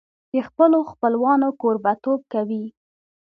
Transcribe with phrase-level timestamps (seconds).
[0.33, 2.65] د خپلو خپلوانو کوربهتوب کوي.